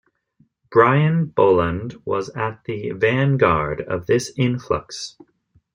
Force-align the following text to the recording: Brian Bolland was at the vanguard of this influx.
Brian 0.71 1.27
Bolland 1.27 1.93
was 2.05 2.29
at 2.29 2.63
the 2.63 2.89
vanguard 2.89 3.81
of 3.81 4.07
this 4.07 4.31
influx. 4.35 5.15